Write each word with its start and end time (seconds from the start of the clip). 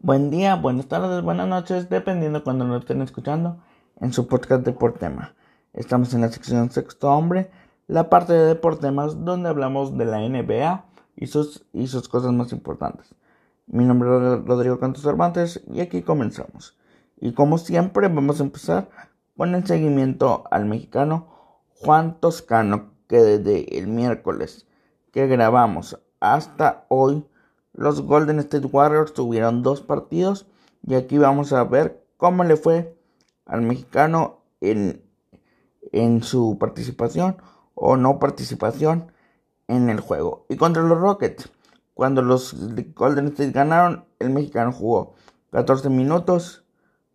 Buen 0.00 0.30
día, 0.30 0.56
buenas 0.56 0.88
tardes, 0.88 1.22
buenas 1.22 1.48
noches, 1.48 1.88
dependiendo 1.88 2.44
cuando 2.44 2.66
nos 2.66 2.80
estén 2.80 3.00
escuchando 3.00 3.62
en 3.98 4.12
su 4.12 4.28
podcast 4.28 4.62
de 4.62 4.72
Deportema. 4.72 5.34
Estamos 5.72 6.12
en 6.12 6.20
la 6.20 6.28
sección 6.28 6.70
Sexto 6.70 7.10
Hombre, 7.10 7.50
la 7.86 8.10
parte 8.10 8.34
de 8.34 8.44
Deportemas 8.44 9.24
donde 9.24 9.48
hablamos 9.48 9.96
de 9.96 10.04
la 10.04 10.18
NBA 10.18 10.84
y 11.16 11.26
sus, 11.28 11.64
y 11.72 11.86
sus 11.86 12.10
cosas 12.10 12.32
más 12.32 12.52
importantes. 12.52 13.14
Mi 13.66 13.84
nombre 13.86 14.10
es 14.10 14.44
Rodrigo 14.44 14.78
Cantos 14.78 15.02
Cervantes 15.02 15.62
y 15.66 15.80
aquí 15.80 16.02
comenzamos. 16.02 16.76
Y 17.18 17.32
como 17.32 17.56
siempre 17.56 18.08
vamos 18.08 18.38
a 18.40 18.44
empezar 18.44 18.90
con 19.34 19.54
el 19.54 19.66
seguimiento 19.66 20.44
al 20.50 20.66
mexicano 20.66 21.26
Juan 21.70 22.20
Toscano 22.20 22.90
que 23.08 23.16
desde 23.16 23.78
el 23.78 23.86
miércoles 23.86 24.66
que 25.10 25.26
grabamos 25.26 25.98
hasta 26.20 26.84
hoy 26.88 27.24
los 27.76 28.00
Golden 28.02 28.38
State 28.40 28.66
Warriors 28.66 29.12
tuvieron 29.12 29.62
dos 29.62 29.82
partidos 29.82 30.46
y 30.86 30.94
aquí 30.94 31.18
vamos 31.18 31.52
a 31.52 31.62
ver 31.64 32.04
cómo 32.16 32.42
le 32.42 32.56
fue 32.56 32.96
al 33.44 33.62
mexicano 33.62 34.40
en, 34.60 35.02
en 35.92 36.22
su 36.22 36.56
participación 36.58 37.36
o 37.74 37.96
no 37.96 38.18
participación 38.18 39.12
en 39.68 39.90
el 39.90 40.00
juego. 40.00 40.46
Y 40.48 40.56
contra 40.56 40.82
los 40.82 40.98
Rockets, 40.98 41.50
cuando 41.92 42.22
los 42.22 42.56
Golden 42.94 43.28
State 43.28 43.52
ganaron, 43.52 44.06
el 44.18 44.30
mexicano 44.30 44.72
jugó 44.72 45.14
14 45.50 45.90
minutos, 45.90 46.64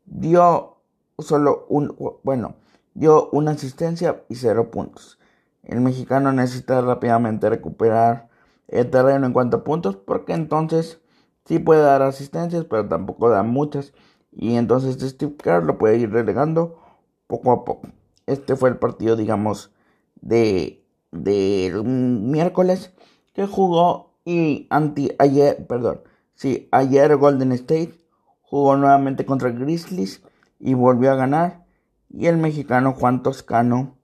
dio 0.05 0.77
solo 1.17 1.65
un, 1.69 1.95
bueno, 2.23 2.55
dio 2.93 3.29
una 3.31 3.51
asistencia 3.51 4.23
y 4.29 4.35
cero 4.35 4.69
puntos. 4.69 5.17
El 5.63 5.81
mexicano 5.81 6.31
necesita 6.31 6.81
rápidamente 6.81 7.49
recuperar 7.49 8.30
el 8.67 8.89
terreno 8.89 9.25
en 9.25 9.33
cuanto 9.33 9.57
a 9.57 9.63
puntos, 9.63 9.95
porque 9.95 10.33
entonces 10.33 10.99
sí 11.45 11.59
puede 11.59 11.81
dar 11.81 12.01
asistencias, 12.01 12.65
pero 12.65 12.87
tampoco 12.87 13.29
da 13.29 13.43
muchas. 13.43 13.93
Y 14.31 14.55
entonces 14.55 14.97
Steve 15.01 15.35
Kerr 15.37 15.63
lo 15.63 15.77
puede 15.77 15.97
ir 15.97 16.11
relegando 16.11 16.79
poco 17.27 17.51
a 17.51 17.65
poco. 17.65 17.89
Este 18.25 18.55
fue 18.55 18.69
el 18.69 18.77
partido, 18.77 19.15
digamos, 19.15 19.73
de, 20.21 20.85
de 21.11 21.81
miércoles 21.83 22.93
que 23.33 23.45
jugó 23.47 24.13
y 24.23 24.67
anti 24.69 25.11
ayer, 25.17 25.65
perdón, 25.67 26.01
sí, 26.35 26.69
ayer 26.71 27.15
Golden 27.17 27.51
State 27.53 27.93
jugó 28.41 28.77
nuevamente 28.77 29.25
contra 29.25 29.49
Grizzlies 29.49 30.21
y 30.59 30.73
volvió 30.73 31.11
a 31.11 31.15
ganar. 31.15 31.65
Y 32.09 32.27
el 32.27 32.37
mexicano 32.37 32.93
Juan 32.93 33.23
Toscano 33.23 33.97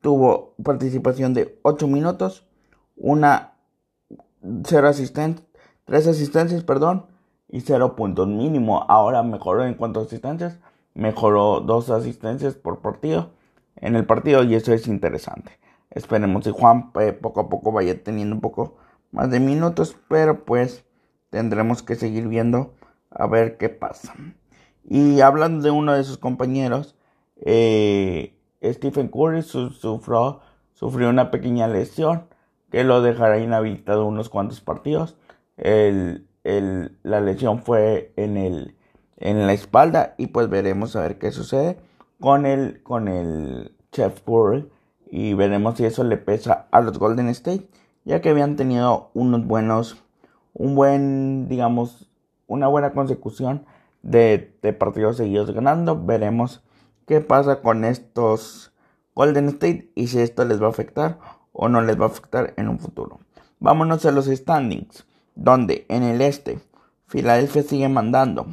tuvo 0.00 0.54
participación 0.62 1.34
de 1.34 1.58
8 1.62 1.88
minutos, 1.88 2.46
una 2.96 3.53
cero 4.64 4.88
asistencias, 4.88 5.46
tres 5.84 6.06
asistencias, 6.06 6.62
perdón, 6.64 7.06
y 7.48 7.60
cero 7.60 7.96
puntos 7.96 8.28
mínimo. 8.28 8.84
Ahora 8.88 9.22
mejoró 9.22 9.64
en 9.64 9.74
cuanto 9.74 10.00
a 10.00 10.04
asistencias, 10.04 10.58
mejoró 10.94 11.60
dos 11.60 11.90
asistencias 11.90 12.54
por 12.54 12.80
partido 12.80 13.30
en 13.76 13.96
el 13.96 14.06
partido 14.06 14.42
y 14.44 14.54
eso 14.54 14.72
es 14.72 14.86
interesante. 14.86 15.58
Esperemos 15.90 16.44
que 16.44 16.50
Juan 16.50 16.90
eh, 17.00 17.12
poco 17.12 17.40
a 17.40 17.48
poco 17.48 17.72
vaya 17.72 18.02
teniendo 18.02 18.34
un 18.34 18.40
poco 18.40 18.76
más 19.12 19.30
de 19.30 19.40
minutos, 19.40 19.96
pero 20.08 20.44
pues 20.44 20.84
tendremos 21.30 21.82
que 21.82 21.94
seguir 21.94 22.28
viendo 22.28 22.74
a 23.10 23.26
ver 23.26 23.56
qué 23.56 23.68
pasa. 23.68 24.14
Y 24.84 25.20
hablando 25.20 25.62
de 25.62 25.70
uno 25.70 25.92
de 25.92 26.04
sus 26.04 26.18
compañeros, 26.18 26.96
eh, 27.36 28.34
Stephen 28.62 29.08
Curry 29.08 29.42
sufrió, 29.42 30.40
sufrió 30.72 31.08
una 31.08 31.30
pequeña 31.30 31.68
lesión 31.68 32.26
que 32.74 32.82
lo 32.82 33.02
dejará 33.02 33.38
inhabilitado 33.38 34.04
unos 34.04 34.28
cuantos 34.28 34.60
partidos. 34.60 35.16
El, 35.56 36.26
el, 36.42 36.98
la 37.04 37.20
lesión 37.20 37.62
fue 37.62 38.12
en, 38.16 38.36
el, 38.36 38.74
en 39.16 39.46
la 39.46 39.52
espalda 39.52 40.16
y 40.18 40.26
pues 40.26 40.48
veremos 40.48 40.96
a 40.96 41.02
ver 41.02 41.20
qué 41.20 41.30
sucede 41.30 41.78
con 42.18 42.46
el, 42.46 42.82
con 42.82 43.06
el 43.06 43.76
Chef 43.92 44.22
Curry 44.22 44.68
y 45.08 45.34
veremos 45.34 45.76
si 45.76 45.84
eso 45.84 46.02
le 46.02 46.16
pesa 46.16 46.66
a 46.72 46.80
los 46.80 46.98
Golden 46.98 47.28
State 47.28 47.68
ya 48.04 48.20
que 48.20 48.30
habían 48.30 48.56
tenido 48.56 49.12
unos 49.14 49.46
buenos 49.46 50.02
un 50.52 50.74
buen 50.74 51.48
digamos 51.48 52.10
una 52.48 52.66
buena 52.66 52.92
consecución 52.92 53.66
de, 54.02 54.52
de 54.62 54.72
partidos 54.72 55.18
seguidos 55.18 55.52
ganando 55.52 56.04
veremos 56.04 56.64
qué 57.06 57.20
pasa 57.20 57.60
con 57.62 57.84
estos 57.84 58.72
Golden 59.14 59.46
State 59.46 59.92
y 59.94 60.08
si 60.08 60.18
esto 60.18 60.44
les 60.44 60.60
va 60.60 60.66
a 60.66 60.70
afectar 60.70 61.20
o 61.54 61.68
no 61.68 61.80
les 61.80 61.98
va 61.98 62.04
a 62.04 62.08
afectar 62.08 62.52
en 62.58 62.68
un 62.68 62.78
futuro. 62.78 63.20
Vámonos 63.60 64.04
a 64.04 64.12
los 64.12 64.26
standings, 64.26 65.06
donde 65.34 65.86
en 65.88 66.02
el 66.02 66.20
este 66.20 66.58
Filadelfia 67.06 67.62
sigue 67.62 67.88
mandando 67.88 68.46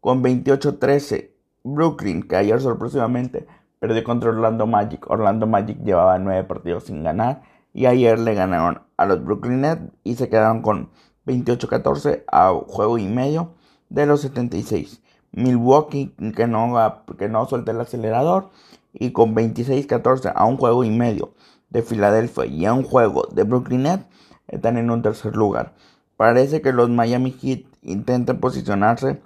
con 0.00 0.22
28-13. 0.22 1.30
Brooklyn, 1.64 2.24
que 2.24 2.34
ayer 2.34 2.60
sorpresivamente 2.60 3.46
perdió 3.78 4.02
contra 4.02 4.30
Orlando 4.30 4.66
Magic. 4.66 5.08
Orlando 5.08 5.46
Magic 5.46 5.78
llevaba 5.84 6.18
9 6.18 6.44
partidos 6.44 6.84
sin 6.84 7.04
ganar 7.04 7.42
y 7.72 7.86
ayer 7.86 8.18
le 8.18 8.34
ganaron 8.34 8.82
a 8.96 9.06
los 9.06 9.24
Brooklyn 9.24 9.60
Nets 9.60 9.92
y 10.02 10.16
se 10.16 10.28
quedaron 10.28 10.62
con 10.62 10.90
28-14 11.26 12.24
a 12.26 12.52
juego 12.66 12.98
y 12.98 13.06
medio 13.06 13.54
de 13.88 14.06
los 14.06 14.22
76. 14.22 15.00
Milwaukee 15.30 16.14
que 16.34 16.48
no, 16.48 16.74
que 17.16 17.28
no 17.28 17.46
suelta 17.46 17.70
el 17.70 17.80
acelerador 17.80 18.50
y 18.92 19.12
con 19.12 19.36
26-14 19.36 20.32
a 20.34 20.44
un 20.44 20.56
juego 20.56 20.82
y 20.82 20.90
medio 20.90 21.34
de 21.72 21.82
Filadelfia 21.82 22.46
y 22.46 22.66
a 22.66 22.74
un 22.74 22.84
juego 22.84 23.26
de 23.32 23.44
Brooklyn 23.44 23.84
Nets 23.84 24.04
están 24.48 24.76
en 24.76 24.90
un 24.90 25.02
tercer 25.02 25.34
lugar. 25.34 25.72
Parece 26.16 26.60
que 26.60 26.72
los 26.72 26.90
Miami 26.90 27.32
Heat 27.32 27.62
intentan 27.82 28.38
posicionarse 28.38 29.20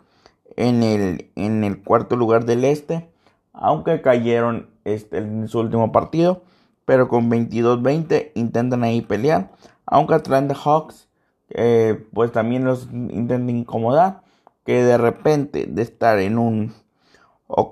en 0.56 0.82
el, 0.82 1.30
en 1.34 1.64
el 1.64 1.82
cuarto 1.82 2.16
lugar 2.16 2.44
del 2.46 2.64
este, 2.64 3.10
aunque 3.52 4.00
cayeron 4.00 4.68
este, 4.84 5.18
en 5.18 5.48
su 5.48 5.58
último 5.58 5.92
partido, 5.92 6.42
pero 6.84 7.08
con 7.08 7.30
22-20 7.30 8.30
intentan 8.34 8.84
ahí 8.84 9.02
pelear, 9.02 9.50
aunque 9.84 10.14
Atlanta 10.14 10.54
Hawks 10.54 11.08
eh, 11.50 12.06
pues 12.12 12.32
también 12.32 12.64
los 12.64 12.84
intentan 12.92 13.50
incomodar, 13.50 14.22
que 14.64 14.82
de 14.82 14.98
repente 14.98 15.66
de 15.66 15.82
estar 15.82 16.18
en 16.18 16.38
un 16.38 16.74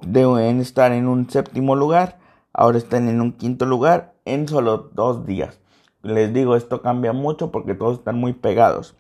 de 0.03 0.61
estar 0.61 0.93
en 0.93 1.09
un 1.09 1.29
séptimo 1.29 1.75
lugar, 1.75 2.19
ahora 2.53 2.79
están 2.79 3.09
en 3.09 3.21
un 3.21 3.33
quinto 3.33 3.67
lugar 3.67 4.14
en 4.25 4.49
solo 4.49 4.91
dos 4.95 5.27
días. 5.27 5.61
Les 6.03 6.33
digo, 6.35 6.55
esto 6.57 6.83
cambia 6.83 7.13
mucho 7.13 7.51
porque 7.51 7.75
todos 7.75 7.99
están 7.99 8.17
muy 8.19 8.35
pegados. 8.35 8.95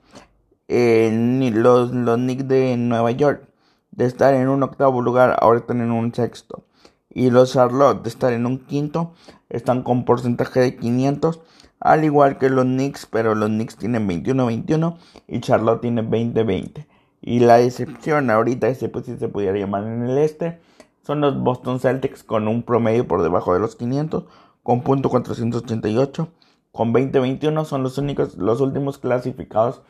los, 0.68 1.92
los 1.92 2.16
Knicks 2.16 2.48
de 2.48 2.76
Nueva 2.76 3.10
York, 3.10 3.46
de 3.90 4.06
estar 4.06 4.34
en 4.34 4.48
un 4.48 4.62
octavo 4.62 5.02
lugar, 5.02 5.36
ahora 5.40 5.60
están 5.60 5.80
en 5.80 5.90
un 5.90 6.14
sexto. 6.14 6.64
Y 7.10 7.30
los 7.30 7.52
Charlotte, 7.52 8.02
de 8.02 8.08
estar 8.08 8.32
en 8.32 8.46
un 8.46 8.58
quinto, 8.58 9.12
están 9.50 9.82
con 9.82 10.04
porcentaje 10.04 10.60
de 10.60 10.76
500. 10.76 11.40
Al 11.78 12.04
igual 12.04 12.38
que 12.38 12.48
los 12.48 12.64
Knicks, 12.64 13.06
pero 13.06 13.34
los 13.34 13.50
Knicks 13.50 13.76
tienen 13.76 14.08
21-21 14.08 14.96
y 15.28 15.40
Charlotte 15.40 15.82
tiene 15.82 16.02
20-20. 16.02 16.86
Y 17.20 17.40
la 17.40 17.60
excepción 17.60 18.30
ahorita, 18.30 18.68
ese 18.68 18.88
pues 18.88 19.06
si 19.06 19.16
se 19.16 19.28
pudiera 19.28 19.58
llamar 19.58 19.84
en 19.84 20.02
el 20.02 20.18
este, 20.18 20.60
son 21.02 21.20
los 21.20 21.38
Boston 21.38 21.80
Celtics 21.80 22.24
con 22.24 22.48
un 22.48 22.62
promedio 22.62 23.06
por 23.06 23.22
debajo 23.22 23.52
de 23.52 23.60
los 23.60 23.76
500 23.76 24.24
con 24.64 24.80
punto 24.80 25.10
488. 25.10 26.28
Con 26.72 26.92
2021 26.92 27.64
son 27.64 27.84
los 27.84 27.98
únicos, 27.98 28.36
los 28.36 28.60
últimos 28.60 28.98
clasificados 28.98 29.82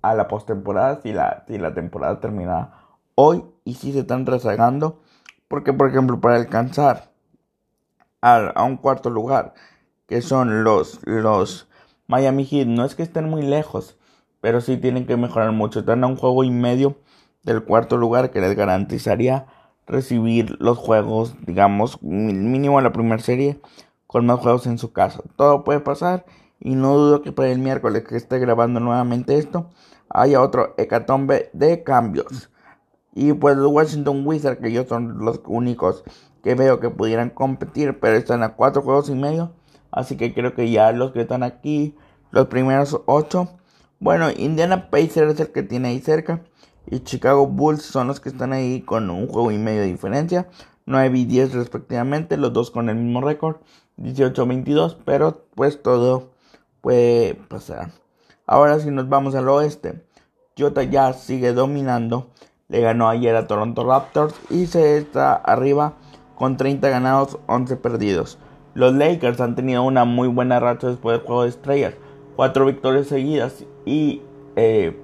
a 0.00 0.14
la 0.14 0.28
postemporada 0.28 1.02
si 1.02 1.12
la, 1.12 1.44
la 1.46 1.74
temporada 1.74 2.20
termina 2.20 2.72
hoy 3.14 3.44
y 3.64 3.74
si 3.74 3.92
se 3.92 3.98
están 3.98 4.24
rezagando. 4.24 5.02
Porque, 5.48 5.74
por 5.74 5.90
ejemplo, 5.90 6.18
para 6.20 6.36
alcanzar 6.36 7.10
a, 8.22 8.62
un 8.62 8.76
cuarto 8.76 9.10
lugar, 9.10 9.52
que 10.06 10.22
son 10.22 10.64
los, 10.64 11.00
los 11.04 11.68
Miami 12.06 12.44
Heat, 12.46 12.68
no 12.68 12.84
es 12.84 12.94
que 12.94 13.02
estén 13.02 13.28
muy 13.28 13.42
lejos, 13.42 13.98
pero 14.40 14.60
sí 14.60 14.76
tienen 14.76 15.06
que 15.06 15.16
mejorar 15.16 15.52
mucho. 15.52 15.80
Están 15.80 16.04
a 16.04 16.06
un 16.06 16.16
juego 16.16 16.44
y 16.44 16.50
medio 16.50 16.96
del 17.42 17.64
cuarto 17.64 17.96
lugar 17.96 18.30
que 18.30 18.40
les 18.40 18.56
garantizaría 18.56 19.46
recibir 19.88 20.56
los 20.60 20.78
juegos, 20.78 21.34
digamos, 21.46 22.00
mínimo 22.00 22.78
en 22.78 22.84
la 22.84 22.92
primera 22.92 23.20
serie 23.20 23.60
con 24.10 24.26
más 24.26 24.40
juegos 24.40 24.66
en 24.66 24.76
su 24.76 24.92
casa. 24.92 25.22
Todo 25.36 25.62
puede 25.62 25.78
pasar 25.78 26.26
y 26.58 26.74
no 26.74 26.96
dudo 26.96 27.22
que 27.22 27.30
para 27.30 27.48
el 27.50 27.60
miércoles 27.60 28.02
que 28.02 28.16
esté 28.16 28.40
grabando 28.40 28.80
nuevamente 28.80 29.38
esto 29.38 29.70
haya 30.08 30.42
otro 30.42 30.74
hecatombe 30.78 31.48
de 31.52 31.84
cambios. 31.84 32.50
Y 33.14 33.32
pues 33.34 33.56
los 33.56 33.70
Washington 33.70 34.26
Wizards, 34.26 34.60
que 34.60 34.66
ellos 34.66 34.88
son 34.88 35.24
los 35.24 35.40
únicos 35.46 36.02
que 36.42 36.56
veo 36.56 36.80
que 36.80 36.90
pudieran 36.90 37.30
competir, 37.30 38.00
pero 38.00 38.16
están 38.16 38.42
a 38.42 38.56
cuatro 38.56 38.82
juegos 38.82 39.08
y 39.10 39.14
medio. 39.14 39.52
Así 39.92 40.16
que 40.16 40.34
creo 40.34 40.56
que 40.56 40.68
ya 40.72 40.90
los 40.90 41.12
que 41.12 41.20
están 41.20 41.44
aquí, 41.44 41.96
los 42.32 42.48
primeros 42.48 43.00
ocho. 43.06 43.60
Bueno, 44.00 44.28
Indiana 44.36 44.90
Pacers 44.90 45.34
es 45.34 45.40
el 45.40 45.52
que 45.52 45.62
tiene 45.62 45.90
ahí 45.90 46.00
cerca. 46.00 46.42
Y 46.86 46.98
Chicago 47.00 47.46
Bulls 47.46 47.82
son 47.82 48.08
los 48.08 48.18
que 48.18 48.30
están 48.30 48.52
ahí 48.52 48.80
con 48.80 49.08
un 49.08 49.28
juego 49.28 49.52
y 49.52 49.58
medio 49.58 49.82
de 49.82 49.86
diferencia. 49.86 50.48
9 50.86 51.18
y 51.18 51.24
10 51.24 51.54
respectivamente, 51.54 52.36
los 52.36 52.52
dos 52.52 52.72
con 52.72 52.88
el 52.88 52.96
mismo 52.96 53.20
récord. 53.20 53.58
18-22, 54.00 54.96
pero 55.04 55.44
pues 55.54 55.82
todo 55.82 56.30
puede 56.80 57.34
pasar. 57.34 57.90
Ahora 58.46 58.80
si 58.80 58.90
nos 58.90 59.08
vamos 59.08 59.34
al 59.34 59.48
oeste, 59.48 60.04
Utah 60.58 60.82
ya 60.82 61.12
sigue 61.12 61.52
dominando 61.52 62.30
le 62.70 62.80
ganó 62.80 63.08
ayer 63.08 63.34
a 63.34 63.48
Toronto 63.48 63.84
Raptors 63.84 64.34
y 64.48 64.66
se 64.66 64.96
está 64.96 65.34
arriba 65.34 65.94
con 66.36 66.56
30 66.56 66.88
ganados, 66.88 67.38
11 67.46 67.76
perdidos. 67.76 68.38
Los 68.74 68.94
Lakers 68.94 69.40
han 69.40 69.56
tenido 69.56 69.82
una 69.82 70.04
muy 70.04 70.28
buena 70.28 70.60
racha 70.60 70.86
después 70.86 71.18
del 71.18 71.26
juego 71.26 71.42
de 71.42 71.48
estrellas, 71.48 71.94
cuatro 72.36 72.64
victorias 72.66 73.08
seguidas 73.08 73.64
y 73.84 74.22
eh, 74.54 74.96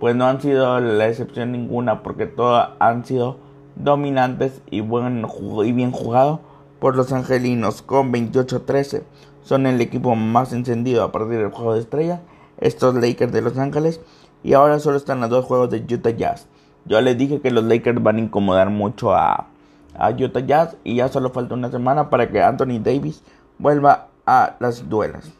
pues 0.00 0.16
no 0.16 0.26
han 0.26 0.40
sido 0.40 0.80
la 0.80 1.06
excepción 1.06 1.52
ninguna 1.52 2.02
porque 2.02 2.26
todas 2.26 2.70
han 2.80 3.04
sido 3.04 3.36
dominantes 3.76 4.60
y, 4.68 4.80
buen, 4.80 5.24
y 5.64 5.72
bien 5.72 5.92
jugado 5.92 6.40
por 6.82 6.96
los 6.96 7.12
angelinos 7.12 7.80
con 7.80 8.12
28-13. 8.12 9.04
Son 9.44 9.66
el 9.66 9.80
equipo 9.80 10.16
más 10.16 10.52
encendido 10.52 11.04
a 11.04 11.12
partir 11.12 11.38
del 11.38 11.52
juego 11.52 11.74
de 11.74 11.80
estrellas, 11.80 12.18
estos 12.58 12.96
Lakers 12.96 13.30
de 13.30 13.40
Los 13.40 13.56
Ángeles, 13.56 14.00
y 14.42 14.54
ahora 14.54 14.80
solo 14.80 14.96
están 14.96 15.22
a 15.22 15.28
dos 15.28 15.44
juegos 15.44 15.70
de 15.70 15.76
Utah 15.78 16.10
Jazz. 16.10 16.48
Yo 16.84 17.00
les 17.00 17.16
dije 17.16 17.40
que 17.40 17.52
los 17.52 17.62
Lakers 17.62 18.02
van 18.02 18.16
a 18.16 18.20
incomodar 18.22 18.70
mucho 18.70 19.14
a, 19.14 19.46
a 19.94 20.10
Utah 20.10 20.40
Jazz 20.40 20.76
y 20.82 20.96
ya 20.96 21.06
solo 21.06 21.30
falta 21.30 21.54
una 21.54 21.70
semana 21.70 22.10
para 22.10 22.28
que 22.28 22.42
Anthony 22.42 22.80
Davis 22.82 23.22
vuelva 23.58 24.08
a 24.26 24.56
las 24.58 24.88
duelas. 24.88 25.30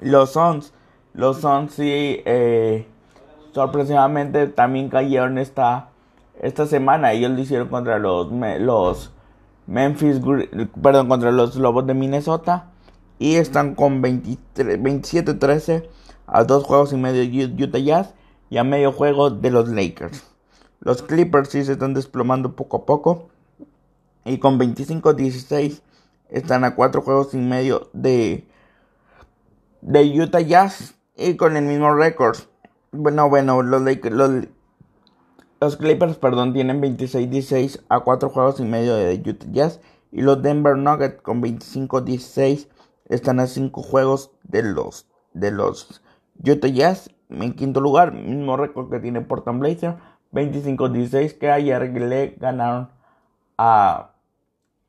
Los 0.00 0.32
Suns, 0.32 0.72
los 1.14 1.40
Suns 1.40 1.72
sí, 1.72 2.20
eh, 2.24 2.84
sorpresivamente 3.52 4.48
también 4.48 4.88
cayeron 4.88 5.38
esta, 5.38 5.90
esta 6.42 6.66
semana. 6.66 7.12
Ellos 7.12 7.30
lo 7.30 7.38
hicieron 7.38 7.68
contra 7.68 8.00
los, 8.00 8.32
los 8.58 9.12
Memphis, 9.68 10.18
perdón, 10.82 11.08
contra 11.08 11.30
los 11.30 11.54
Lobos 11.56 11.86
de 11.86 11.92
Minnesota 11.92 12.70
y 13.18 13.34
están 13.34 13.74
con 13.74 14.02
27-13 14.02 15.86
a 16.26 16.44
dos 16.44 16.64
juegos 16.64 16.94
y 16.94 16.96
medio 16.96 17.20
de 17.20 17.64
Utah 17.64 17.78
Jazz 17.78 18.14
y 18.48 18.56
a 18.56 18.64
medio 18.64 18.92
juego 18.92 19.28
de 19.28 19.50
los 19.50 19.68
Lakers. 19.68 20.24
Los 20.80 21.02
Clippers 21.02 21.50
sí 21.50 21.64
se 21.66 21.72
están 21.72 21.92
desplomando 21.92 22.56
poco 22.56 22.78
a 22.78 22.86
poco 22.86 23.28
y 24.24 24.38
con 24.38 24.58
25-16 24.58 25.82
están 26.30 26.64
a 26.64 26.74
cuatro 26.74 27.02
juegos 27.02 27.34
y 27.34 27.36
medio 27.38 27.90
de, 27.92 28.48
de 29.82 30.22
Utah 30.22 30.40
Jazz 30.40 30.94
y 31.14 31.36
con 31.36 31.58
el 31.58 31.64
mismo 31.64 31.94
récord. 31.94 32.38
Bueno, 32.90 33.28
bueno, 33.28 33.62
los, 33.62 33.82
los, 33.82 34.30
los 35.60 35.76
Clippers, 35.76 36.16
perdón, 36.16 36.52
tienen 36.52 36.80
26-16 36.80 37.80
a 37.88 38.00
cuatro 38.00 38.28
juegos 38.28 38.60
y 38.60 38.64
medio 38.64 38.94
de 38.94 39.14
Utah 39.14 39.46
Jazz 39.50 39.80
y 40.12 40.22
los 40.22 40.40
Denver 40.40 40.76
Nuggets 40.76 41.20
con 41.20 41.42
25-16 41.42 42.68
están 43.08 43.40
a 43.40 43.46
5 43.46 43.82
juegos 43.82 44.30
de 44.44 44.62
los, 44.62 45.06
de 45.32 45.50
los 45.50 46.02
Utah 46.44 46.68
Jazz. 46.68 47.10
En 47.30 47.54
quinto 47.54 47.80
lugar, 47.80 48.12
mismo 48.12 48.56
récord 48.56 48.90
que 48.90 49.00
tiene 49.00 49.20
Portland 49.20 49.60
Blazer, 49.60 49.96
25-16, 50.32 51.38
que 51.38 51.50
ayer 51.50 51.82
le 51.82 52.36
ganaron 52.38 52.90
a. 53.56 54.12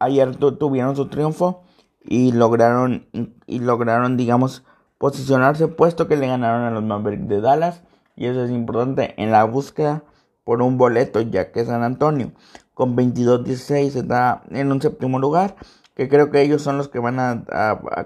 Ayer 0.01 0.35
tuvieron 0.37 0.95
su 0.95 1.09
triunfo 1.09 1.63
y 2.01 2.31
lograron, 2.31 3.07
y 3.45 3.59
lograron, 3.59 4.15
digamos, 4.15 4.63
posicionarse, 4.97 5.67
puesto 5.67 6.07
que 6.07 6.15
le 6.15 6.27
ganaron 6.27 6.63
a 6.63 6.71
los 6.71 6.83
Mavericks 6.83 7.27
de 7.27 7.41
Dallas. 7.41 7.83
Y 8.15 8.27
eso 8.27 8.43
es 8.45 8.51
importante 8.51 9.13
en 9.21 9.31
la 9.31 9.43
búsqueda 9.43 10.03
por 10.49 10.63
un 10.63 10.79
boleto, 10.79 11.21
ya 11.21 11.51
que 11.51 11.63
San 11.63 11.83
Antonio 11.83 12.31
con 12.73 12.97
22-16 12.97 13.95
está 13.97 14.41
en 14.49 14.71
un 14.71 14.81
séptimo 14.81 15.19
lugar 15.19 15.55
que 15.93 16.09
creo 16.09 16.31
que 16.31 16.41
ellos 16.41 16.63
son 16.63 16.79
los 16.79 16.87
que 16.87 16.97
van 16.97 17.19
a, 17.19 17.45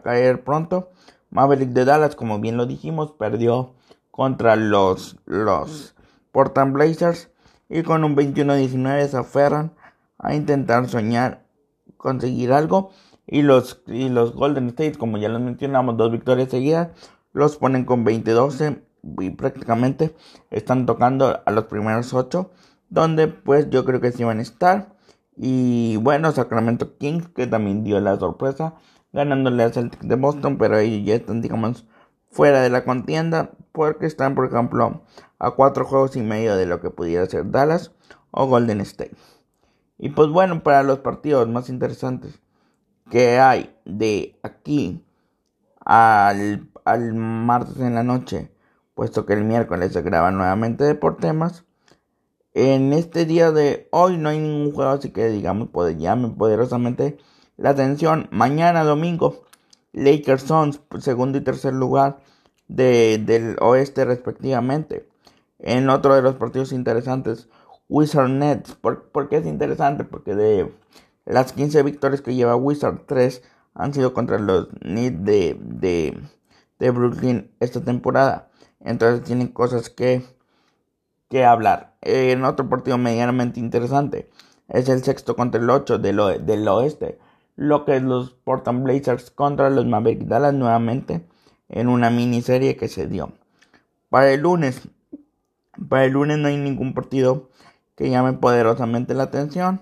caer 0.03 0.43
pronto. 0.43 0.91
Maverick 1.29 1.69
de 1.69 1.85
Dallas, 1.85 2.17
como 2.17 2.41
bien 2.41 2.57
lo 2.57 2.65
dijimos, 2.65 3.13
perdió 3.13 3.75
contra 4.11 4.57
los, 4.57 5.15
los 5.23 5.95
Portland 6.33 6.73
Blazers 6.73 7.31
y 7.69 7.81
con 7.83 8.03
un 8.03 8.13
21-19 8.13 9.07
se 9.07 9.15
aferran 9.15 9.73
a 10.17 10.35
intentar 10.35 10.89
soñar 10.89 11.45
conseguir 11.95 12.51
algo 12.51 12.89
y 13.25 13.43
los, 13.43 13.83
y 13.87 14.09
los 14.09 14.33
Golden 14.33 14.67
State, 14.67 14.97
como 14.97 15.17
ya 15.17 15.29
los 15.29 15.39
mencionamos, 15.39 15.95
dos 15.95 16.11
victorias 16.11 16.49
seguidas, 16.49 16.89
los 17.31 17.55
ponen 17.55 17.85
con 17.85 18.05
20-12 18.05 18.81
y 19.19 19.29
prácticamente 19.31 20.15
están 20.49 20.85
tocando 20.85 21.41
a 21.45 21.51
los 21.51 21.65
primeros 21.65 22.13
8, 22.13 22.51
donde 22.89 23.27
pues 23.27 23.69
yo 23.69 23.85
creo 23.85 24.01
que 24.01 24.11
sí 24.11 24.23
van 24.23 24.39
a 24.39 24.43
estar. 24.43 24.95
Y 25.35 25.97
bueno, 25.97 26.31
Sacramento 26.31 26.97
Kings, 26.97 27.27
que 27.29 27.47
también 27.47 27.83
dio 27.83 27.99
la 27.99 28.17
sorpresa, 28.17 28.75
ganándole 29.11 29.63
a 29.63 29.71
Celtics 29.71 30.07
de 30.07 30.15
Boston, 30.15 30.57
pero 30.57 30.77
ellos 30.77 31.05
ya 31.05 31.15
están, 31.15 31.41
digamos, 31.41 31.85
fuera 32.29 32.61
de 32.61 32.69
la 32.69 32.83
contienda, 32.83 33.51
porque 33.71 34.05
están, 34.05 34.35
por 34.35 34.45
ejemplo, 34.45 35.03
a 35.39 35.51
cuatro 35.51 35.85
juegos 35.85 36.15
y 36.15 36.21
medio 36.21 36.55
de 36.55 36.65
lo 36.65 36.81
que 36.81 36.89
pudiera 36.89 37.25
ser 37.25 37.49
Dallas 37.51 37.91
o 38.31 38.47
Golden 38.47 38.81
State. 38.81 39.15
Y 39.97 40.09
pues 40.09 40.29
bueno, 40.29 40.63
para 40.63 40.83
los 40.83 40.99
partidos 40.99 41.47
más 41.47 41.69
interesantes 41.69 42.39
que 43.09 43.39
hay 43.39 43.75
de 43.85 44.39
aquí 44.43 45.05
al, 45.85 46.69
al 46.85 47.13
martes 47.13 47.77
en 47.79 47.95
la 47.95 48.03
noche, 48.03 48.52
puesto 48.95 49.25
que 49.25 49.33
el 49.33 49.43
miércoles 49.43 49.93
se 49.93 50.01
graba 50.01 50.31
nuevamente 50.31 50.95
por 50.95 51.17
temas 51.17 51.65
en 52.53 52.93
este 52.93 53.25
día 53.25 53.51
de 53.51 53.87
hoy 53.91 54.17
no 54.17 54.29
hay 54.29 54.37
ningún 54.39 54.73
juego, 54.73 54.91
así 54.91 55.09
que 55.09 55.27
digamos, 55.29 55.69
pues 55.71 55.97
llame 55.97 56.29
poderosamente 56.29 57.17
la 57.57 57.71
atención. 57.71 58.27
Mañana 58.31 58.83
domingo, 58.83 59.43
Lakers 59.91 60.43
Suns, 60.43 60.79
segundo 60.99 61.39
y 61.39 61.41
tercer 61.41 61.73
lugar 61.73 62.19
del 62.67 63.57
oeste 63.59 64.05
respectivamente. 64.05 65.09
En 65.59 65.89
otro 65.89 66.13
de 66.15 66.21
los 66.21 66.35
partidos 66.35 66.73
interesantes, 66.73 67.49
Wizard 67.89 68.29
Nets. 68.29 68.75
¿Por, 68.75 69.29
qué 69.29 69.37
es 69.37 69.47
interesante? 69.47 70.03
Porque 70.03 70.35
de 70.35 70.71
las 71.25 71.53
15 71.53 71.81
victorias 71.81 72.21
que 72.21 72.35
lleva 72.35 72.55
Wizard, 72.55 73.05
3 73.07 73.41
han 73.73 73.93
sido 73.95 74.13
contra 74.13 74.37
los 74.37 74.67
Nets 74.83 75.25
de, 75.25 75.57
de, 75.59 76.21
de 76.77 76.91
Brooklyn 76.91 77.51
esta 77.59 77.81
temporada. 77.81 78.51
Entonces 78.83 79.23
tienen 79.23 79.47
cosas 79.47 79.89
que 79.89 80.23
que 81.33 81.43
hablar. 81.43 81.95
En 82.01 82.45
otro 82.45 82.69
partido 82.69 82.99
medianamente 82.99 83.59
interesante 83.59 84.29
es 84.67 84.87
el 84.87 85.03
sexto 85.03 85.35
contra 85.35 85.59
el 85.59 85.67
8 85.67 85.97
del, 85.97 86.45
del 86.45 86.67
oeste, 86.67 87.17
lo 87.55 87.85
que 87.85 87.95
es 87.95 88.03
los 88.03 88.35
Portland 88.35 88.83
Blazers 88.83 89.31
contra 89.31 89.71
los 89.71 89.87
Mavericks 89.87 90.27
Dallas 90.27 90.53
nuevamente 90.53 91.25
en 91.69 91.87
una 91.87 92.11
miniserie 92.11 92.77
que 92.77 92.87
se 92.87 93.07
dio. 93.07 93.33
Para 94.09 94.31
el 94.31 94.41
lunes, 94.41 94.87
para 95.89 96.05
el 96.05 96.13
lunes 96.13 96.37
no 96.37 96.49
hay 96.49 96.57
ningún 96.57 96.93
partido 96.93 97.49
que 97.95 98.11
llame 98.11 98.33
poderosamente 98.33 99.15
la 99.15 99.23
atención, 99.23 99.81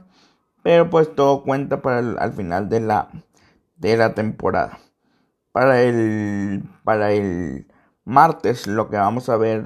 pero 0.64 0.90
pues 0.90 1.14
todo 1.14 1.44
cuenta 1.44 1.82
para 1.82 2.00
el, 2.00 2.18
al 2.18 2.32
final 2.32 2.70
de 2.70 2.80
la, 2.80 3.10
de 3.75 3.98
la 3.98 4.14
temporada. 4.14 4.80
Para 5.52 5.82
el, 5.82 6.64
para 6.86 7.12
el 7.12 7.68
martes 8.03 8.67
lo 8.67 8.89
que 8.89 8.98
vamos 8.98 9.29
a 9.29 9.38
ver 9.38 9.63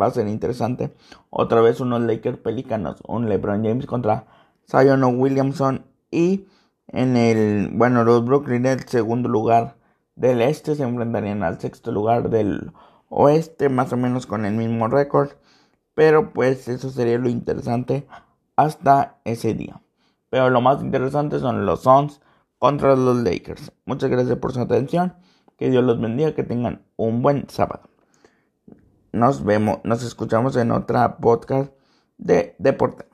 va 0.00 0.06
a 0.06 0.10
ser 0.10 0.28
interesante. 0.28 0.94
Otra 1.30 1.60
vez 1.60 1.80
unos 1.80 2.02
Lakers 2.02 2.38
Pelicanos, 2.38 3.02
un 3.06 3.28
LeBron 3.28 3.64
James 3.64 3.86
contra 3.86 4.26
Zion 4.70 5.02
Williamson 5.18 5.86
y 6.10 6.46
en 6.88 7.16
el, 7.16 7.70
bueno, 7.72 8.04
los 8.04 8.24
Brooklyn 8.24 8.66
el 8.66 8.86
segundo 8.88 9.28
lugar 9.28 9.76
del 10.16 10.40
este 10.42 10.74
se 10.74 10.82
enfrentarían 10.82 11.42
al 11.42 11.60
sexto 11.60 11.92
lugar 11.92 12.30
del 12.30 12.72
oeste, 13.08 13.68
más 13.68 13.92
o 13.92 13.96
menos 13.96 14.26
con 14.26 14.44
el 14.44 14.54
mismo 14.54 14.88
récord. 14.88 15.30
Pero 15.94 16.32
pues 16.32 16.68
eso 16.68 16.90
sería 16.90 17.18
lo 17.18 17.28
interesante 17.28 18.06
hasta 18.56 19.18
ese 19.24 19.54
día. 19.54 19.80
Pero 20.30 20.50
lo 20.50 20.60
más 20.60 20.82
interesante 20.82 21.38
son 21.38 21.66
los 21.66 21.82
Suns 21.82 22.20
contra 22.58 22.96
los 22.96 23.16
Lakers. 23.18 23.72
Muchas 23.84 24.10
gracias 24.10 24.38
por 24.38 24.52
su 24.52 24.60
atención. 24.60 25.14
Que 25.58 25.70
Dios 25.70 25.84
los 25.84 26.00
bendiga, 26.00 26.34
que 26.34 26.44
tengan 26.44 26.82
un 26.96 27.20
buen 27.20 27.48
sábado. 27.48 27.90
Nos 29.12 29.44
vemos, 29.44 29.80
nos 29.84 30.04
escuchamos 30.04 30.56
en 30.56 30.70
otra 30.70 31.18
podcast 31.18 31.72
de 32.16 32.54
deporte. 32.58 33.07